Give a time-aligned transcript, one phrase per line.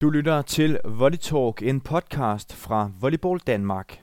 [0.00, 4.02] Du lytter til Volley Talk, en podcast fra Volleyball Danmark.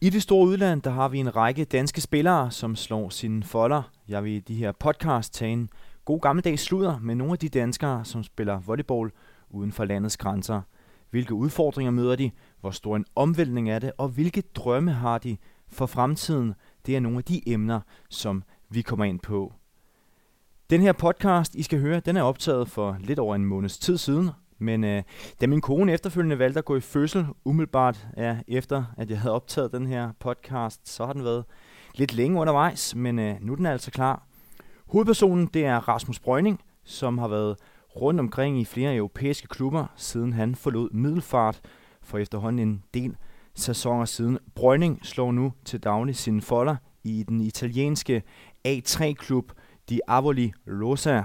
[0.00, 3.82] I det store udland, der har vi en række danske spillere, som slår sine folder.
[4.08, 5.70] Jeg vil i de her podcast tage en
[6.04, 9.10] god gammeldags sludder med nogle af de danskere, som spiller volleyball
[9.50, 10.62] uden for landets grænser.
[11.10, 12.30] Hvilke udfordringer møder de?
[12.60, 13.92] Hvor stor en omvæltning er det?
[13.98, 15.36] Og hvilke drømme har de
[15.68, 16.54] for fremtiden?
[16.86, 19.52] Det er nogle af de emner, som vi kommer ind på.
[20.70, 23.98] Den her podcast, I skal høre, den er optaget for lidt over en måneds tid
[23.98, 25.02] siden, men øh,
[25.40, 29.34] da min kone efterfølgende valgte at gå i fødsel, umiddelbart ja, efter at jeg havde
[29.34, 31.44] optaget den her podcast, så har den været
[31.94, 34.26] lidt længe undervejs, men øh, nu er den altså klar.
[34.86, 37.56] Hovedpersonen det er Rasmus Brøgning, som har været
[38.00, 41.60] rundt omkring i flere europæiske klubber, siden han forlod Middelfart
[42.02, 43.16] for efterhånden en del
[43.54, 44.38] sæsoner siden.
[44.54, 48.22] Brønding slår nu til daglig sine folder i den italienske
[48.68, 49.52] A3-klub
[49.88, 51.22] Di Avoli Rosa.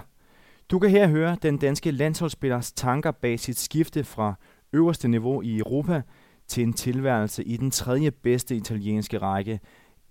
[0.71, 4.33] Du kan her høre den danske landsholdsspillers tanker bag sit skifte fra
[4.73, 6.01] øverste niveau i Europa
[6.47, 9.59] til en tilværelse i den tredje bedste italienske række.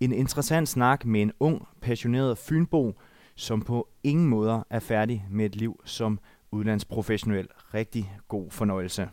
[0.00, 2.92] En interessant snak med en ung, passioneret fynbo,
[3.36, 6.18] som på ingen måder er færdig med et liv som
[6.52, 7.48] udlandsprofessionel.
[7.74, 9.08] Rigtig god fornøjelse.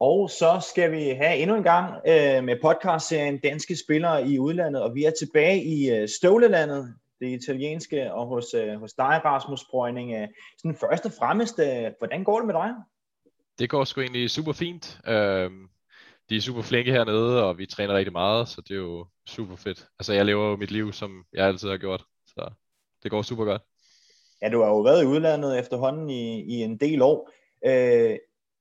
[0.00, 4.82] Og så skal vi have endnu en gang øh, med podcastserien Danske Spillere i udlandet,
[4.82, 9.64] og vi er tilbage i øh, Støvlelandet, det italienske, og hos, øh, hos dig, Rasmus
[9.70, 10.12] Brøgning.
[10.12, 12.74] Øh, sådan først og fremmest, øh, hvordan går det med dig?
[13.58, 15.00] Det går sgu egentlig super fint.
[15.06, 15.50] Øh,
[16.30, 19.56] de er super flinke hernede, og vi træner rigtig meget, så det er jo super
[19.56, 19.86] fedt.
[19.98, 22.50] Altså, jeg lever jo mit liv, som jeg altid har gjort, så
[23.02, 23.62] det går super godt.
[24.42, 27.30] Ja, du har jo været i udlandet efterhånden i, i en del år.
[27.66, 28.18] Øh,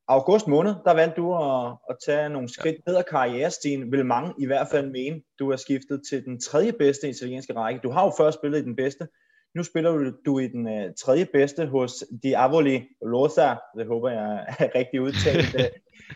[0.08, 4.34] august måned, der valgte du at, at tage nogle skridt ned ad karrierestigen, vil mange
[4.40, 7.80] i hvert fald mene, du har skiftet til den tredje bedste italienske række.
[7.84, 9.08] Du har jo først spillet i den bedste.
[9.56, 13.56] Nu spiller du, du i den uh, tredje bedste hos Di Avoli Losa.
[13.78, 15.56] Det håber jeg er rigtig udtalt.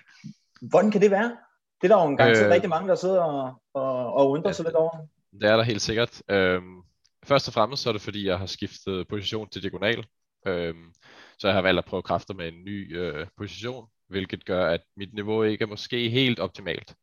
[0.71, 1.37] Hvordan kan det være?
[1.81, 4.49] Det er der jo en gang øh, rigtig mange, der sidder og, og, og undrer
[4.49, 5.07] ja, sig lidt over.
[5.39, 6.21] Det er der helt sikkert.
[6.29, 6.83] Øhm,
[7.25, 10.05] først og fremmest så er det fordi, jeg har skiftet position til diagonal.
[10.47, 10.93] Øhm,
[11.37, 14.81] så jeg har valgt at prøve kræfter med en ny øh, position, hvilket gør, at
[14.97, 16.95] mit niveau ikke er måske helt optimalt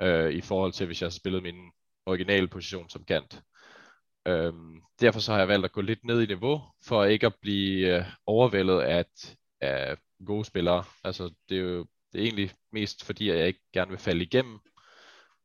[0.00, 1.72] øh, i forhold til, hvis jeg har spillet min
[2.06, 3.42] originale position som kant.
[4.26, 7.34] Øhm, derfor så har jeg valgt at gå lidt ned i niveau, for ikke at
[7.40, 9.04] blive øh, overvældet af,
[9.60, 10.84] af gode spillere.
[11.04, 14.24] Altså, det er jo det er egentlig mest fordi, at jeg ikke gerne vil falde
[14.24, 14.58] igennem,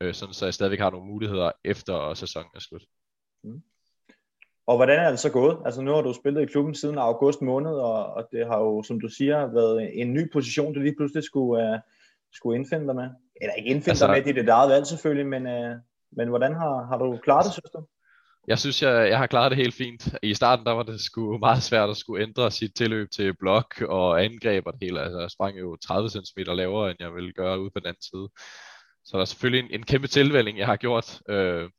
[0.01, 2.83] øh, sådan så jeg stadigvæk har nogle muligheder efter sæsonen er slut.
[3.43, 3.63] Mm.
[4.67, 5.57] Og hvordan er det så gået?
[5.65, 8.83] Altså nu har du spillet i klubben siden august måned, og, og det har jo,
[8.83, 11.79] som du siger, været en ny position, du lige pludselig skulle, uh,
[12.33, 13.09] skulle indfinde dig med.
[13.41, 15.75] Eller ikke indfinde altså, dig med, det er dit eget valg selvfølgelig, men, uh,
[16.11, 17.85] men hvordan har, har du klaret det, synes du?
[18.47, 20.15] Jeg synes, jeg, jeg har klaret det helt fint.
[20.23, 23.81] I starten der var det sgu meget svært at skulle ændre sit tilløb til blok
[23.81, 25.01] og angreb og det hele.
[25.01, 28.01] Altså, jeg sprang jo 30 cm lavere, end jeg ville gøre ude på den anden
[28.01, 28.29] side.
[29.05, 31.21] Så der er selvfølgelig en, en kæmpe tilvælling, jeg har gjort.
[31.29, 31.69] Øh,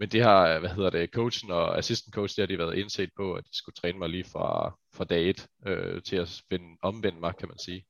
[0.00, 3.10] men det har, hvad hedder det, coachen og assistant coach, der har de været indset
[3.16, 6.76] på, at de skulle træne mig lige fra, fra dag 1 øh, til at vende,
[6.82, 7.86] omvende mig, kan man sige.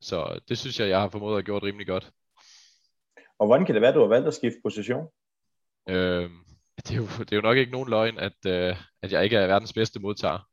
[0.00, 2.10] Så det synes jeg, jeg har formået at gjort rimelig godt.
[3.38, 5.08] Og hvordan kan det være, du har valgt at skifte position?
[5.88, 6.30] Øh,
[6.76, 9.36] det, er jo, det er jo nok ikke nogen løgn, at, øh, at jeg ikke
[9.36, 10.48] er verdens bedste modtager.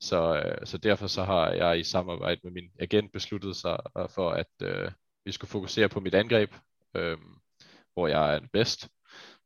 [0.00, 3.78] Så, øh, så derfor så har jeg i samarbejde med min agent besluttet sig
[4.10, 4.90] for, at øh,
[5.24, 6.54] vi skulle fokusere på mit angreb,
[6.96, 7.18] øh,
[7.94, 8.88] hvor jeg er bedst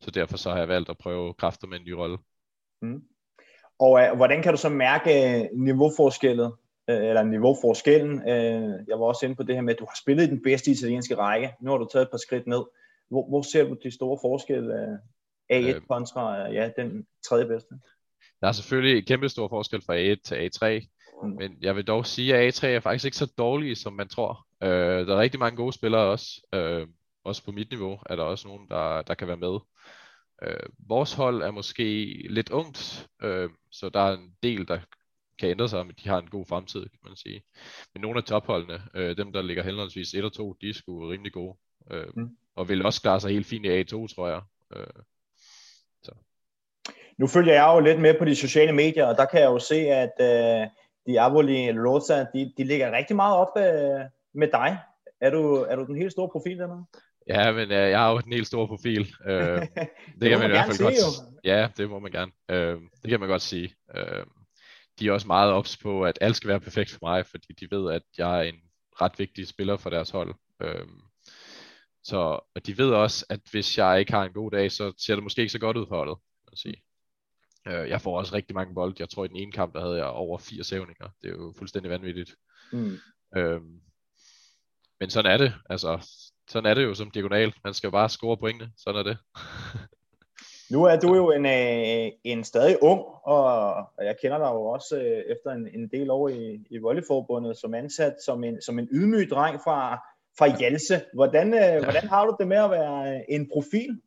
[0.00, 2.18] så derfor så har jeg valgt at prøve kræfter med en ny rolle.
[2.82, 3.02] Mm.
[3.78, 6.46] Og uh, hvordan kan du så mærke øh, niveauforskællet,
[6.92, 8.18] uh, eller niveauforskellen?
[8.18, 10.42] Uh, jeg var også inde på det her med, at du har spillet i den
[10.42, 11.54] bedste italienske række.
[11.60, 12.62] Nu har du taget et par skridt ned.
[13.08, 14.98] Hvor, hvor ser du de store forskelle uh,
[15.52, 17.74] A1 øh, kontra ja, den tredje bedste?
[18.40, 20.86] Der er selvfølgelig et kæmpe stor forskel fra A1 til A3,
[21.22, 21.28] mm.
[21.28, 24.46] men jeg vil dog sige, at A3 er faktisk ikke så dårlig, som man tror.
[24.60, 24.68] Uh,
[25.06, 26.26] der er rigtig mange gode spillere også.
[26.56, 26.88] Uh,
[27.26, 29.58] også på mit niveau er der også nogen, der, der kan være med.
[30.43, 34.78] Øh, vores hold er måske lidt ungt, øh, så der er en del, der
[35.38, 37.43] kan ændre sig, men de har en god fremtid, kan man sige.
[37.94, 41.08] Men nogle af topholdene, øh, dem der ligger henholdsvis 1 og 2, de er sgu
[41.08, 41.56] rimelig gode.
[41.90, 42.37] Øh, mm.
[42.56, 44.40] Og vil også klare sig helt fint i A2, tror jeg.
[44.76, 45.02] Øh,
[46.02, 46.12] så.
[47.19, 49.58] Nu følger jeg jo lidt med på de sociale medier, og der kan jeg jo
[49.58, 50.69] se, at øh,
[51.06, 54.00] de Avoli Rosa, de, de ligger rigtig meget op øh,
[54.34, 54.78] med dig.
[55.20, 56.84] Er du, er du den helt store profil dernede?
[57.28, 59.00] Ja, men uh, jeg har jo en helt stor profil.
[59.20, 59.69] Uh, det,
[60.20, 61.26] det kan man, man i hvert fald godt sige.
[61.44, 62.32] Ja, det må man gerne.
[62.52, 63.75] Uh, det kan man godt sige.
[63.96, 64.25] Uh,
[64.99, 67.76] de er også meget ops på, at alt skal være perfekt for mig, fordi de
[67.76, 68.61] ved, at jeg er en
[69.00, 70.34] ret vigtig spiller for deres hold.
[70.64, 70.88] Uh,
[72.05, 72.17] Så
[72.55, 75.23] og de ved også, at hvis jeg ikke har en god dag, så ser det
[75.23, 76.17] måske ikke så godt ud for holdet.
[76.52, 76.82] At sige.
[77.69, 78.94] Øh, jeg får også rigtig mange bolde.
[78.99, 81.08] Jeg tror, i den ene kamp, der havde jeg over fire sævninger.
[81.23, 82.34] Det er jo fuldstændig vanvittigt.
[82.73, 82.99] Mm.
[83.37, 83.81] Øhm,
[85.00, 85.55] men sådan er det.
[85.70, 86.08] Altså,
[86.48, 87.54] sådan er det jo som diagonal.
[87.64, 88.72] Man skal jo bare score pointene.
[88.76, 89.19] Sådan er det.
[90.72, 94.96] nu er du jo en, øh, en stadig ung, og jeg kender dig jo også
[94.96, 98.88] øh, efter en, en del år i, i Volleyforbundet som ansat som en, som en
[98.93, 99.96] ydmyg dreng fra,
[100.38, 101.02] fra Hjalse.
[101.14, 101.82] Hvordan, øh, ja.
[101.82, 104.00] hvordan har du det med at være en profil?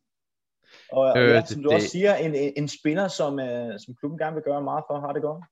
[0.92, 3.94] Og, øh, ja, som du det, også siger, en, en, en spiller, som, øh, som
[3.94, 5.44] klubben gerne vil gøre meget for, har det godt?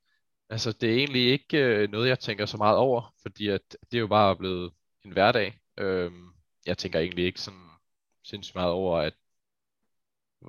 [0.49, 3.61] Altså, det er egentlig ikke øh, noget, jeg tænker så meget over, fordi at
[3.91, 4.71] det er jo bare blevet
[5.05, 5.59] en hverdag.
[5.79, 6.11] Øh,
[6.65, 7.69] jeg tænker egentlig ikke sådan
[8.23, 9.13] sindssygt meget over, at,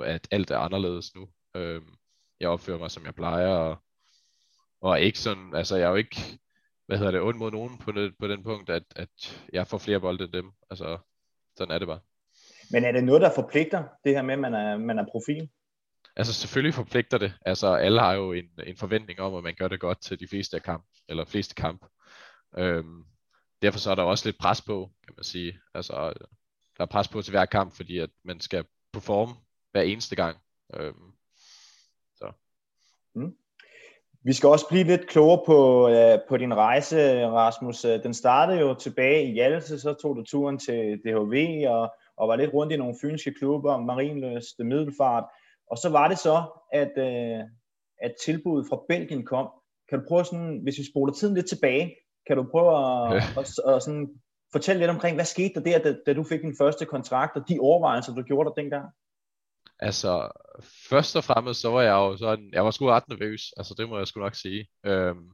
[0.02, 1.28] at alt er anderledes nu.
[1.54, 1.82] Øh,
[2.40, 3.76] jeg opfører mig, som jeg plejer, og,
[4.80, 6.16] og ikke sådan, altså jeg er jo ikke,
[6.86, 9.78] hvad hedder det, ond mod nogen på, det, på den punkt, at, at jeg får
[9.78, 10.52] flere bolde end dem.
[10.70, 10.98] Altså,
[11.56, 12.00] sådan er det bare.
[12.70, 15.50] Men er det noget, der forpligter, det her med, at man er, man er profil?
[16.16, 17.32] Altså selvfølgelig forpligter det.
[17.46, 20.28] Altså alle har jo en, en forventning om, at man gør det godt til de
[20.28, 21.86] fleste af kamp, eller fleste kamp.
[22.58, 23.04] Øhm,
[23.62, 25.58] derfor så er der også lidt pres på, kan man sige.
[25.74, 26.12] Altså
[26.76, 29.32] der er pres på til hver kamp, fordi at man skal performe
[29.72, 30.36] hver eneste gang.
[30.74, 31.12] Øhm,
[32.14, 32.32] så.
[33.14, 33.36] Mm.
[34.22, 37.84] Vi skal også blive lidt klogere på, øh, på din rejse, Rasmus.
[37.84, 42.28] Øh, den startede jo tilbage i Hjalse, så tog du turen til DHV og, og
[42.28, 45.24] var lidt rundt i nogle fynske klubber, Marienløst, Middelfart.
[45.70, 47.44] Og så var det så, at, øh,
[48.02, 49.48] at tilbuddet fra Belgien kom.
[49.88, 51.96] Kan du prøve sådan, hvis vi spoler tiden lidt tilbage,
[52.26, 53.40] kan du prøve at, ja.
[53.40, 54.08] at, at, sådan
[54.52, 57.48] fortælle lidt omkring, hvad skete der der, da, da du fik din første kontrakt, og
[57.48, 58.86] de overvejelser, du gjorde dig dengang?
[59.78, 60.28] Altså,
[60.90, 63.88] først og fremmest, så var jeg jo sådan, jeg var sgu ret nervøs, altså det
[63.88, 64.68] må jeg sgu nok sige.
[64.86, 65.30] Øhm,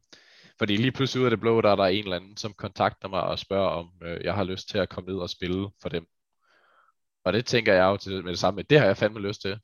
[0.59, 3.09] fordi lige pludselig ud af det blå, der er der en eller anden, som kontakter
[3.09, 5.89] mig og spørger, om øh, jeg har lyst til at komme ned og spille for
[5.89, 6.07] dem.
[7.25, 9.59] Og det tænker jeg jo til med det samme, det har jeg fandme lyst til.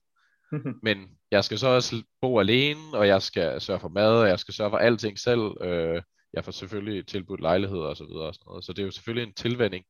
[0.86, 4.38] Men jeg skal så også bo alene, og jeg skal sørge for mad, og jeg
[4.38, 5.52] skal sørge for alting selv.
[5.60, 6.02] Øh,
[6.32, 8.64] jeg får selvfølgelig tilbudt lejligheder og så videre og sådan noget.
[8.64, 9.84] Så det er jo selvfølgelig en tilvænding,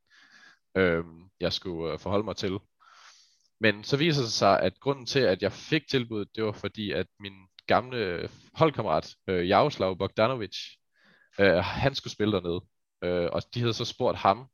[0.76, 1.04] øh,
[1.40, 2.58] jeg skulle øh, forholde mig til.
[3.60, 6.90] Men så viser det sig, at grunden til, at jeg fik tilbuddet, det var fordi,
[6.92, 7.32] at min
[7.66, 10.56] gamle holdkammerat, øh, Jaroslav Bogdanovic,
[11.40, 12.60] øh, han skulle spille dernede.
[13.04, 14.48] Øh, og de havde så spurgt ham,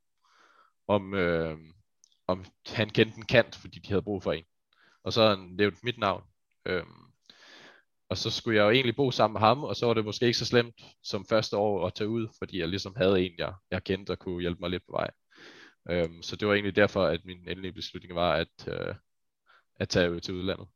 [0.88, 1.58] om, øh,
[2.26, 4.44] om han kendte en kant, fordi de havde brug for en
[5.08, 6.24] og så han nævnt mit navn.
[6.66, 6.82] Øh,
[8.10, 10.26] og så skulle jeg jo egentlig bo sammen med ham, og så var det måske
[10.26, 13.52] ikke så slemt som første år at tage ud, fordi jeg ligesom havde en, jeg,
[13.70, 15.10] jeg kendte og kunne hjælpe mig lidt på vej.
[15.90, 18.94] Øhm, så det var egentlig derfor, at min endelige beslutning var at, øh,
[19.76, 20.66] at tage ud til udlandet.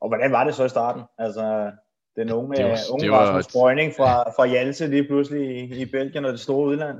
[0.00, 1.02] Og hvordan var det så i starten?
[1.18, 1.72] Altså,
[2.16, 5.82] den unge, det var, unge det var, Rasmus Brøgning fra, fra Hjalse lige pludselig i,
[5.82, 6.98] i Belgien og det store udland?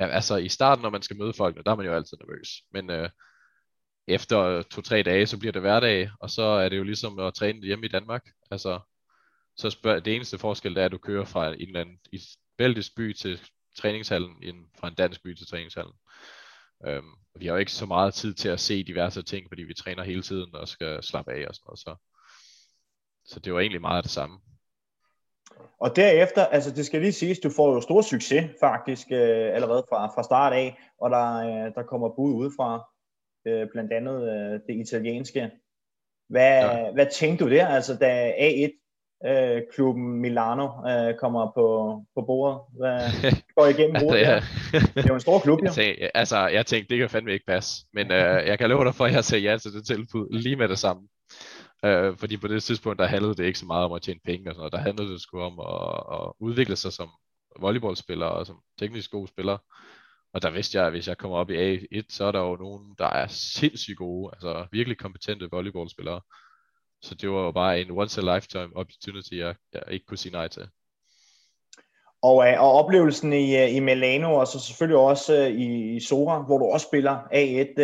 [0.00, 2.48] Ja, altså i starten, når man skal møde folkene, der er man jo altid nervøs.
[2.72, 3.08] Men øh,
[4.08, 7.66] efter to-tre dage, så bliver det hverdag, og så er det jo ligesom at træne
[7.66, 8.26] hjemme i Danmark.
[8.50, 8.80] Altså,
[9.56, 12.20] så spørg, det eneste forskel, er, at du kører fra en eller anden i
[12.58, 13.40] belgisk by til
[13.78, 15.94] træningshallen, end fra en dansk by til træningshallen.
[16.86, 19.74] Øhm, vi har jo ikke så meget tid til at se diverse ting, fordi vi
[19.74, 21.78] træner hele tiden og skal slappe af og sådan noget.
[21.78, 21.96] Så,
[23.24, 24.38] så det var egentlig meget det samme.
[25.80, 29.84] Og derefter, altså det skal lige siges, du får jo stor succes faktisk øh, allerede
[29.88, 32.91] fra, fra start af, og der, øh, der kommer bud udefra
[33.46, 35.50] øh, blandt andet øh, det italienske.
[36.28, 36.92] Hvad, ja.
[36.92, 38.82] hvad tænkte du der, altså da A1
[39.26, 41.66] øh, Milano øh, kommer på,
[42.14, 42.60] på bordet.
[42.78, 43.00] Hvad
[43.56, 44.40] går igennem altså, ja.
[44.72, 45.64] Det er jo en stor klub, jo.
[45.64, 47.86] Jeg tænkte, altså, jeg tænkte, det kan fandme ikke passe.
[47.92, 50.56] Men øh, jeg kan love dig for, at jeg sagde ja til det tilbud lige
[50.56, 51.08] med det samme.
[51.84, 54.50] Øh, fordi på det tidspunkt, der handlede det ikke så meget om at tjene penge
[54.50, 54.72] og sådan noget.
[54.72, 57.08] Der handlede det sgu om at, at udvikle sig som
[57.60, 59.58] volleyballspiller og som teknisk god spiller.
[60.34, 62.56] Og der vidste jeg, at hvis jeg kommer op i A1, så er der jo
[62.56, 66.20] nogen, der er sindssygt gode, altså virkelig kompetente volleyballspillere.
[67.02, 70.68] Så det var jo bare en once-a-lifetime opportunity, jeg, jeg ikke kunne sige nej til.
[72.22, 76.00] Og, øh, og oplevelsen i, øh, i Milano, og så selvfølgelig også øh, i, i
[76.00, 77.80] Sora, hvor du også spiller A1.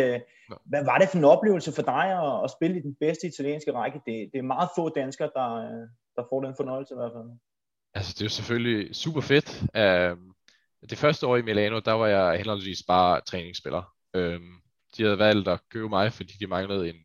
[0.64, 3.72] Hvad var det for en oplevelse for dig at, at spille i den bedste italienske
[3.72, 4.00] række?
[4.06, 5.50] Det, det er meget få danskere, der,
[6.16, 7.38] der får den fornøjelse i hvert fald.
[7.94, 9.48] Altså, det er jo selvfølgelig super fedt.
[10.12, 10.34] Um,
[10.90, 13.94] det første år i Milano, der var jeg henholdsvis bare træningsspiller.
[14.14, 14.60] Øhm,
[14.96, 16.96] de havde valgt at købe mig, fordi de manglede en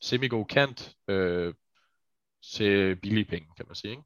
[0.00, 1.54] semi-god kant øh,
[2.54, 3.90] til billige penge, kan man sige.
[3.90, 4.02] Ikke?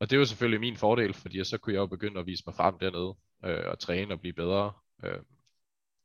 [0.00, 2.54] Og det var selvfølgelig min fordel, fordi så kunne jeg jo begynde at vise mig
[2.54, 4.72] frem dernede øh, og træne og blive bedre.
[5.04, 5.18] Øh.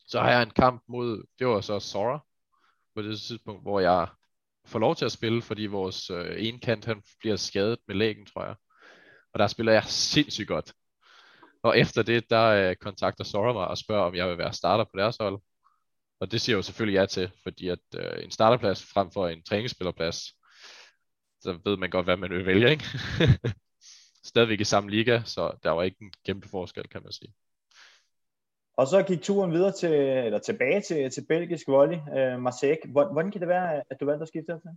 [0.08, 2.26] Så har jeg en kamp mod, det var så Sora,
[2.96, 4.08] på det tidspunkt, hvor jeg
[4.66, 8.26] får lov til at spille, fordi vores øh, ene kant, han bliver skadet med lægen,
[8.26, 8.56] tror jeg.
[9.34, 10.74] Og der spiller jeg sindssygt godt.
[11.64, 14.84] Og efter det, der øh, kontakter Sora mig og spørger, om jeg vil være starter
[14.84, 15.42] på deres hold.
[16.20, 19.28] og det siger jeg jo selvfølgelig ja til, fordi at øh, en starterplads frem for
[19.28, 20.18] en træningsspillerplads,
[21.42, 22.86] så ved man godt, hvad man vil vælge, ikke?
[24.32, 27.34] Stadigvæk i samme liga, så der var ikke en kæmpe forskel, kan man sige.
[28.74, 32.92] Og så gik turen videre til, eller tilbage til, til belgisk volley, øh, Marseille.
[32.92, 34.72] Hvordan kan det være, at du valgte at skifte til?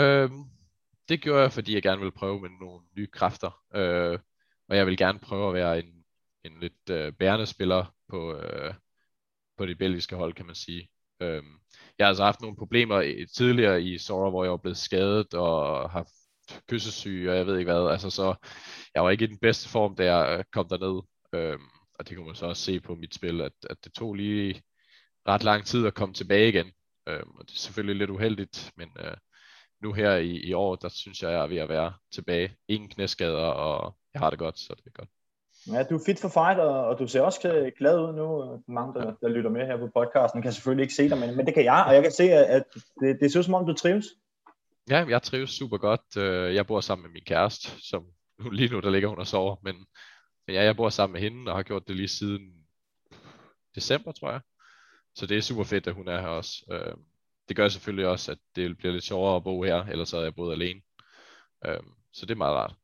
[0.00, 0.44] Øhm,
[1.08, 3.62] det gjorde jeg, fordi jeg gerne ville prøve med nogle nye kræfter.
[3.74, 4.18] Øh,
[4.68, 6.04] og jeg vil gerne prøve at være en,
[6.44, 8.74] en lidt øh, bærende spiller på, øh,
[9.58, 10.88] på det belgiske hold, kan man sige.
[11.20, 11.58] Øhm,
[11.98, 15.34] jeg har altså haft nogle problemer i, tidligere i Sora, hvor jeg var blevet skadet
[15.34, 16.06] og har
[16.68, 17.90] kyssesyge, og jeg ved ikke hvad.
[17.90, 18.34] Altså, så
[18.94, 21.02] jeg var ikke i den bedste form, da jeg øh, kom derned.
[21.32, 21.68] Øhm,
[21.98, 24.62] og det kunne man så også se på mit spil, at, at det tog lige
[25.28, 26.72] ret lang tid at komme tilbage igen.
[27.08, 29.16] Øhm, og det er selvfølgelig lidt uheldigt, men øh,
[29.82, 32.56] nu her i, i år, der synes jeg, jeg er ved at være tilbage.
[32.68, 35.08] Ingen knæskader, og jeg har det godt, så det er godt.
[35.72, 38.26] Ja, du er fit for fight, og, og du ser også glad ud nu.
[38.68, 41.46] Mange, der, der lytter med her på podcasten, kan selvfølgelig ikke se dig, men, men
[41.46, 42.64] det kan jeg, og jeg kan se, at
[43.00, 44.06] det, det ser ud som om, du trives.
[44.90, 46.16] Ja, jeg trives super godt.
[46.16, 48.04] Øh, jeg bor sammen med min kæreste, som
[48.38, 49.76] nu, lige nu der ligger hun og sover, men,
[50.46, 52.52] men ja, jeg bor sammen med hende, og har gjort det lige siden
[53.74, 54.40] december, tror jeg.
[55.14, 56.64] Så det er super fedt, at hun er her også.
[56.72, 56.94] Øh,
[57.48, 60.34] det gør selvfølgelig også, at det bliver lidt sjovere at bo her, ellers havde jeg
[60.34, 60.80] boet alene.
[61.66, 61.80] Øh,
[62.12, 62.74] så det er meget rart.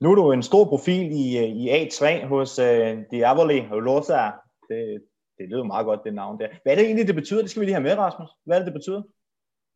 [0.00, 2.64] Nu er du en stor profil i, i A3 hos uh,
[3.10, 4.30] Diavoli Rosa.
[4.68, 5.02] Det,
[5.38, 6.48] det lyder meget godt, det navn der.
[6.62, 7.40] Hvad er det egentlig, det betyder?
[7.40, 8.28] Det skal vi lige have med, Rasmus.
[8.46, 9.02] Hvad er det, det betyder?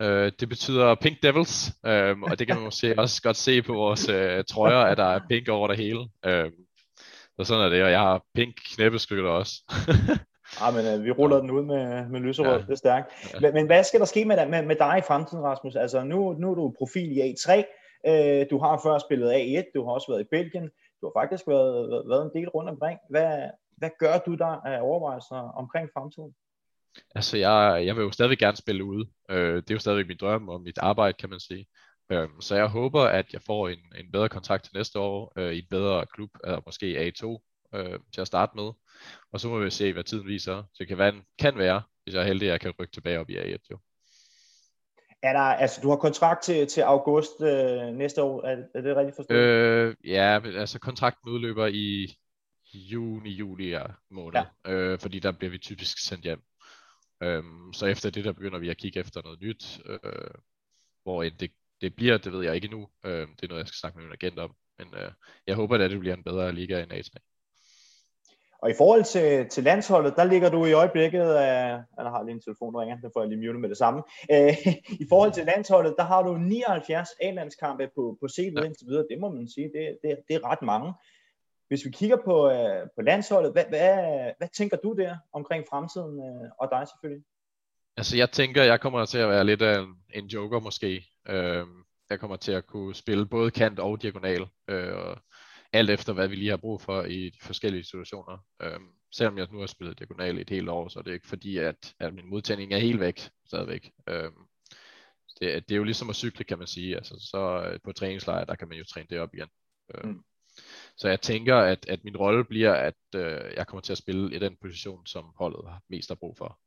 [0.05, 3.73] Uh, det betyder Pink Devils, um, og det kan man måske også godt se på
[3.73, 6.01] vores uh, trøjer, at der er pink over det hele.
[6.01, 6.53] Um,
[7.39, 9.53] så sådan er det, og jeg har pink knæbeskytter også.
[10.61, 12.59] Ja, ah, men uh, vi ruller den ud med, med lyserød, ja.
[12.59, 13.07] det er stærkt.
[13.41, 15.77] Men, men hvad skal der ske med, med, med dig i fremtiden, Rasmus?
[15.77, 17.65] Altså, nu, nu er du profil i A3,
[18.07, 20.71] Øh, du har før spillet A1, du har også været i Belgien,
[21.01, 22.99] du har faktisk været, været en del rundt omkring.
[23.11, 26.35] Hvad, hvad gør du der af overvejelser omkring fremtiden?
[27.15, 29.07] Altså, jeg, jeg vil jo stadig gerne spille ude.
[29.31, 31.67] Øh, det er jo stadig min drøm og mit arbejde, kan man sige.
[32.11, 35.53] Øh, så jeg håber, at jeg får en, en bedre kontrakt til næste år øh,
[35.53, 37.25] i en bedre klub, eller måske A2
[37.75, 38.73] øh, til at starte med.
[39.33, 40.63] Og så må vi se, hvad tiden viser.
[40.63, 43.21] Så det kan være, kan være hvis jeg er heldig, at jeg kan rykke tilbage
[43.21, 43.67] op i A1.
[43.71, 43.79] Jo.
[45.25, 48.97] Er der, altså, du har kontrakt til, til august øh, næste år, er, er det
[48.97, 49.39] rigtigt forstået?
[49.39, 52.17] Øh, ja, altså kontrakten udløber i
[52.75, 54.73] juni, juli ja, måned, ja.
[54.73, 56.43] Øh, fordi der bliver vi typisk sendt hjem.
[57.23, 60.01] Øhm, så efter det, der begynder vi at kigge efter noget nyt, øh,
[61.03, 61.51] hvor det,
[61.81, 62.89] det bliver, det ved jeg ikke endnu.
[63.05, 65.13] Øh, det er noget, jeg skal snakke med min agent om, men øh,
[65.47, 67.34] jeg håber, at det bliver en bedre liga end A3.
[68.65, 72.35] Og i forhold til, til landsholdet, der ligger du i øjeblikket, af, jeg har lige
[72.35, 74.03] en telefon, ringer, den får jeg lige mute med det samme.
[74.33, 74.57] Øh,
[75.03, 78.65] I forhold til landsholdet, der har du 79 A-landskampe på, på CV'et ja.
[78.65, 79.07] indtil videre.
[79.11, 80.93] Det må man sige, det, det, det er ret mange.
[81.69, 83.95] Hvis vi kigger på, uh, på landsholdet, hvad, hvad,
[84.39, 87.25] hvad tænker du der omkring fremtiden, uh, og dig selvfølgelig?
[87.97, 91.05] Altså jeg tænker, jeg kommer til at være lidt af en, en joker måske.
[91.29, 91.67] Uh,
[92.11, 94.43] jeg kommer til at kunne spille både kant og diagonal.
[94.43, 95.17] Uh,
[95.75, 98.39] alt efter hvad vi lige har brug for i de forskellige situationer.
[98.63, 101.27] Øhm, selvom jeg nu har spillet diagonal i et helt år, så er det ikke
[101.27, 103.91] fordi, at, at min modtagning er helt væk stadigvæk.
[104.09, 104.47] Øhm,
[105.41, 106.97] det, det er jo ligesom at cykle, kan man sige.
[106.97, 109.49] Altså, så øh, på træningslejr, der kan man jo træne det op igen.
[109.95, 110.25] Øhm, mm.
[110.97, 114.37] Så jeg tænker, at, at min rolle bliver, at øh, jeg kommer til at spille
[114.37, 116.59] i den position, som holdet har mest har brug for.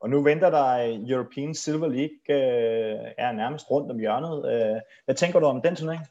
[0.00, 4.52] Og nu venter der European Silver League, øh, er nærmest rundt om hjørnet.
[4.52, 6.06] Øh, hvad tænker du om den turnering?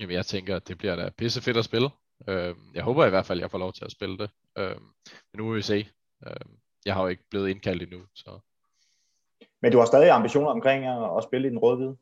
[0.00, 1.90] Jamen, jeg tænker, at det bliver da pisse fedt at spille.
[2.28, 4.30] Øh, jeg håber i hvert fald, at jeg får lov til at spille det.
[4.58, 4.76] Øh,
[5.10, 5.88] men nu må vi se.
[6.26, 6.32] Øh,
[6.84, 8.38] jeg har jo ikke blevet indkaldt endnu, så...
[9.62, 11.96] Men du har stadig ambitioner omkring at, at spille i den røde-hvide?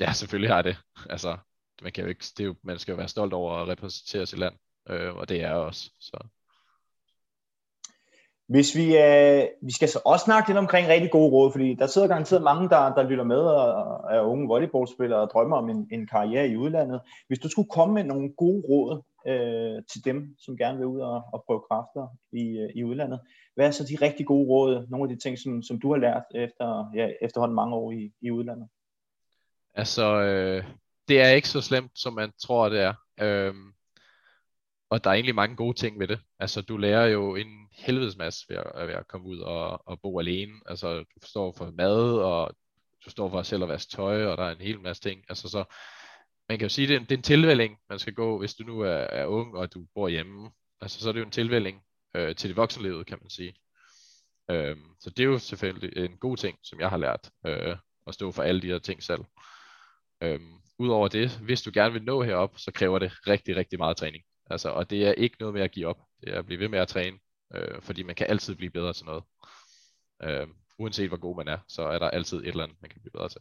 [0.00, 0.76] Ja, selvfølgelig har jeg det.
[1.10, 1.38] Altså,
[1.82, 4.26] man, kan jo ikke, det er jo, man skal jo være stolt over at repræsentere
[4.26, 4.54] sit land,
[4.88, 5.90] øh, og det er jeg også.
[6.00, 6.26] Så.
[8.46, 11.86] Hvis vi, øh, vi skal så også snakke lidt omkring rigtig gode råd, fordi der
[11.86, 15.88] sidder garanteret mange, der, der lytter med og er unge volleyballspillere og drømmer om en,
[15.92, 17.00] en karriere i udlandet.
[17.26, 21.00] Hvis du skulle komme med nogle gode råd øh, til dem, som gerne vil ud
[21.00, 23.20] og, og prøve kræfter i, øh, i udlandet,
[23.54, 25.98] hvad er så de rigtig gode råd, nogle af de ting, som, som du har
[25.98, 28.68] lært efter, ja, efterhånden mange år i, i udlandet?
[29.74, 30.64] Altså, øh,
[31.08, 32.94] det er ikke så slemt, som man tror, det er.
[33.20, 33.54] Øh,
[34.94, 36.20] og der er egentlig mange gode ting ved det.
[36.38, 40.00] Altså, du lærer jo en helvedes masse ved at, ved at komme ud og, og
[40.00, 40.52] bo alene.
[40.66, 42.56] Altså, du forstår for mad, og
[43.04, 45.24] du står for selv at vaske tøj, og der er en hel masse ting.
[45.28, 45.64] Altså, så
[46.48, 48.38] man kan jo sige, at det er en, det er en tilvælling, man skal gå,
[48.38, 50.50] hvis du nu er, er ung, og du bor hjemme.
[50.80, 51.82] Altså, så er det jo en tilvælling
[52.16, 53.54] øh, til det voksenlivet, kan man sige.
[54.50, 58.14] Øh, så det er jo selvfølgelig en god ting, som jeg har lært, øh, at
[58.14, 59.24] stå for alle de her ting selv.
[60.22, 60.40] Øh,
[60.78, 64.24] Udover det, hvis du gerne vil nå herop, så kræver det rigtig, rigtig meget træning.
[64.50, 65.98] Altså, og det er ikke noget med at give op.
[66.20, 67.16] Det er at blive ved med at træne.
[67.54, 69.22] Øh, fordi man kan altid blive bedre til noget.
[70.22, 70.46] Øh,
[70.78, 73.12] uanset hvor god man er, så er der altid et eller andet, man kan blive
[73.12, 73.40] bedre til.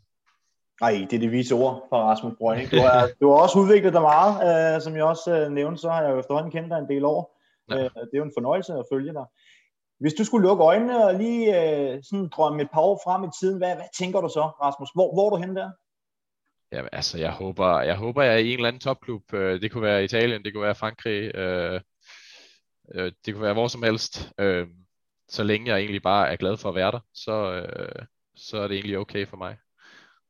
[0.81, 2.71] Nej, det er det vise ord fra Rasmus Brønding.
[2.71, 4.33] Du har, du har også udviklet dig meget,
[4.75, 7.05] øh, som jeg også øh, nævnte, så har jeg jo efterhånden kendt dig en del
[7.05, 7.39] år.
[7.69, 7.75] Ja.
[7.75, 9.25] Øh, det er jo en fornøjelse at følge dig.
[9.99, 13.31] Hvis du skulle lukke øjnene og lige øh, sådan drømme et par år frem i
[13.39, 14.89] tiden, hvad, hvad tænker du så, Rasmus?
[14.95, 15.69] Hvor, hvor er du henne der?
[16.73, 19.33] Jamen, altså, jeg håber, jeg håber, jeg er i en eller anden topklub.
[19.33, 21.81] Øh, det kunne være Italien, det kunne være Frankrig, øh,
[22.95, 24.31] øh, det kunne være hvor som helst.
[24.39, 24.67] Øh,
[25.29, 28.67] så længe jeg egentlig bare er glad for at være der, så, øh, så er
[28.67, 29.57] det egentlig okay for mig.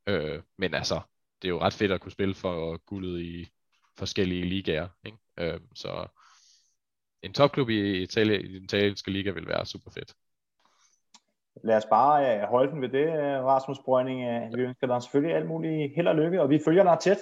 [0.06, 1.00] Øh, men altså,
[1.42, 3.48] det er jo ret fedt at kunne spille for guldet i
[3.98, 4.88] forskellige ligaer.
[5.06, 5.18] Ikke?
[5.38, 6.06] Øh, så
[7.22, 10.14] en topklub i, Italien, i den italienske liga vil være super fedt.
[11.62, 14.20] Lad os bare øh, holde den ved det, øh, Rasmus Brønding.
[14.22, 17.18] Øh, vi ønsker dig selvfølgelig alt muligt held og lykke, og vi følger dig tæt